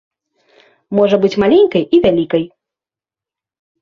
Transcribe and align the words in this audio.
Можа 0.99 1.19
быць 1.25 1.31
маленькай 1.45 1.83
і 1.99 2.03
вялікай. 2.07 2.43